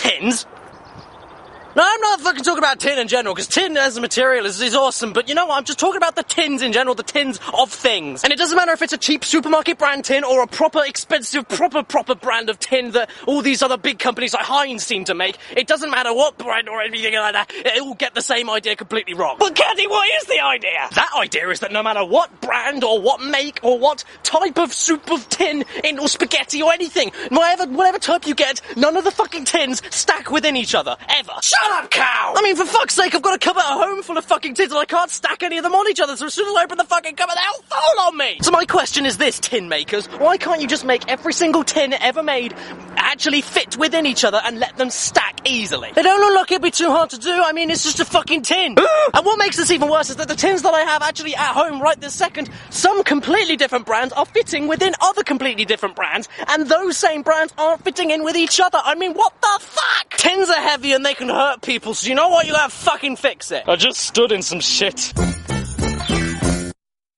tins 0.00 0.46
no, 1.76 1.84
I'm 1.86 2.00
not 2.00 2.20
fucking 2.22 2.42
talking 2.42 2.58
about 2.58 2.80
tin 2.80 2.98
in 2.98 3.06
general, 3.08 3.34
because 3.34 3.46
tin 3.46 3.76
as 3.76 3.96
a 3.96 4.00
material 4.00 4.46
is, 4.46 4.60
is 4.60 4.74
awesome, 4.74 5.12
but 5.12 5.28
you 5.28 5.34
know 5.34 5.46
what? 5.46 5.58
I'm 5.58 5.64
just 5.64 5.78
talking 5.78 5.98
about 5.98 6.16
the 6.16 6.24
tins 6.24 6.62
in 6.62 6.72
general, 6.72 6.94
the 6.96 7.02
tins 7.04 7.38
of 7.54 7.70
things. 7.70 8.24
And 8.24 8.32
it 8.32 8.36
doesn't 8.36 8.56
matter 8.56 8.72
if 8.72 8.82
it's 8.82 8.94
a 8.94 8.98
cheap 8.98 9.24
supermarket 9.24 9.78
brand 9.78 10.04
tin 10.06 10.24
or 10.24 10.42
a 10.42 10.46
proper 10.48 10.82
expensive, 10.84 11.46
proper, 11.48 11.84
proper 11.84 12.16
brand 12.16 12.50
of 12.50 12.58
tin 12.58 12.92
that 12.92 13.10
all 13.26 13.42
these 13.42 13.62
other 13.62 13.76
big 13.76 13.98
companies 14.00 14.34
like 14.34 14.44
Heinz 14.44 14.82
seem 14.82 15.04
to 15.04 15.14
make. 15.14 15.36
It 15.56 15.68
doesn't 15.68 15.90
matter 15.90 16.12
what 16.12 16.36
brand 16.38 16.68
or 16.68 16.80
anything 16.80 17.14
like 17.14 17.34
that, 17.34 17.52
it 17.54 17.80
all 17.80 17.94
get 17.94 18.14
the 18.14 18.22
same 18.22 18.50
idea 18.50 18.74
completely 18.74 19.14
wrong. 19.14 19.36
But 19.38 19.54
Caddy, 19.54 19.86
what 19.86 20.08
is 20.20 20.24
the 20.24 20.40
idea? 20.40 20.88
That 20.94 21.10
idea 21.16 21.48
is 21.50 21.60
that 21.60 21.70
no 21.70 21.82
matter 21.84 22.04
what 22.04 22.40
brand 22.40 22.82
or 22.82 23.00
what 23.00 23.20
make 23.20 23.60
or 23.62 23.78
what 23.78 24.02
type 24.24 24.58
of 24.58 24.72
soup 24.72 25.10
of 25.12 25.28
tin 25.28 25.64
in 25.84 25.98
or 25.98 26.08
spaghetti 26.08 26.62
or 26.62 26.72
anything, 26.72 27.12
whatever, 27.28 27.70
whatever 27.70 27.98
type 27.98 28.26
you 28.26 28.34
get, 28.34 28.62
none 28.76 28.96
of 28.96 29.04
the 29.04 29.12
fucking 29.12 29.44
tins 29.44 29.80
stack 29.94 30.30
within 30.30 30.56
each 30.56 30.74
other, 30.74 30.96
ever. 31.08 31.32
Shut 31.42 31.57
up, 31.72 31.90
cow! 31.90 32.34
I 32.36 32.42
mean, 32.42 32.56
for 32.56 32.64
fuck's 32.64 32.94
sake, 32.94 33.14
I've 33.14 33.22
got 33.22 33.34
a 33.34 33.38
cupboard 33.38 33.60
at 33.60 33.72
home 33.72 34.02
full 34.02 34.16
of 34.18 34.24
fucking 34.24 34.54
tins 34.54 34.72
and 34.72 34.78
I 34.78 34.84
can't 34.84 35.10
stack 35.10 35.42
any 35.42 35.58
of 35.58 35.64
them 35.64 35.74
on 35.74 35.88
each 35.88 36.00
other, 36.00 36.16
so 36.16 36.26
as 36.26 36.34
soon 36.34 36.48
as 36.48 36.54
I 36.56 36.64
open 36.64 36.78
the 36.78 36.84
fucking 36.84 37.16
cupboard, 37.16 37.36
they 37.36 37.46
all 37.46 37.62
fall 37.62 38.06
on 38.06 38.16
me! 38.16 38.38
So 38.42 38.50
my 38.50 38.64
question 38.64 39.06
is 39.06 39.16
this, 39.16 39.38
tin 39.38 39.68
makers, 39.68 40.06
why 40.06 40.36
can't 40.36 40.60
you 40.60 40.66
just 40.66 40.84
make 40.84 41.08
every 41.08 41.32
single 41.32 41.64
tin 41.64 41.92
ever 41.92 42.22
made 42.22 42.54
actually 42.96 43.40
fit 43.40 43.76
within 43.76 44.06
each 44.06 44.24
other 44.24 44.40
and 44.44 44.58
let 44.58 44.76
them 44.76 44.90
stack 44.90 45.40
easily? 45.46 45.90
They 45.94 46.02
don't 46.02 46.20
look 46.20 46.34
like 46.34 46.52
it'd 46.52 46.62
be 46.62 46.70
too 46.70 46.90
hard 46.90 47.10
to 47.10 47.18
do, 47.18 47.32
I 47.32 47.52
mean, 47.52 47.70
it's 47.70 47.84
just 47.84 48.00
a 48.00 48.04
fucking 48.04 48.42
tin. 48.42 48.76
and 49.14 49.26
what 49.26 49.38
makes 49.38 49.56
this 49.56 49.70
even 49.70 49.90
worse 49.90 50.10
is 50.10 50.16
that 50.16 50.28
the 50.28 50.36
tins 50.36 50.62
that 50.62 50.74
I 50.74 50.80
have 50.80 51.02
actually 51.02 51.34
at 51.34 51.52
home 51.52 51.80
right 51.80 52.00
this 52.00 52.14
second, 52.14 52.50
some 52.70 53.04
completely 53.04 53.56
different 53.56 53.86
brands 53.86 54.12
are 54.12 54.26
fitting 54.26 54.68
within 54.68 54.94
other 55.00 55.22
completely 55.22 55.64
different 55.64 55.96
brands, 55.96 56.28
and 56.48 56.68
those 56.68 56.96
same 56.96 57.22
brands 57.22 57.52
aren't 57.58 57.84
fitting 57.84 58.10
in 58.10 58.24
with 58.24 58.36
each 58.36 58.60
other. 58.60 58.78
I 58.82 58.94
mean, 58.94 59.14
what 59.14 59.32
the 59.40 59.58
fuck? 59.60 59.77
Tins 60.18 60.50
are 60.50 60.60
heavy 60.60 60.92
and 60.94 61.06
they 61.06 61.14
can 61.14 61.28
hurt 61.28 61.62
people, 61.62 61.94
so 61.94 62.08
you 62.08 62.16
know 62.16 62.28
what? 62.28 62.44
You 62.44 62.52
gotta 62.52 62.72
fucking 62.72 63.16
fix 63.16 63.52
it. 63.52 63.62
I 63.68 63.76
just 63.76 64.00
stood 64.00 64.32
in 64.32 64.42
some 64.42 64.58
shit. 64.58 65.12